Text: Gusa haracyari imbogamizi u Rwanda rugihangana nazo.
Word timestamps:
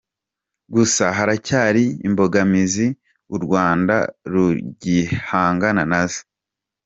Gusa 0.73 1.03
haracyari 1.17 1.83
imbogamizi 2.07 2.87
u 3.35 3.37
Rwanda 3.43 3.95
rugihangana 4.31 5.83
nazo. 5.91 6.21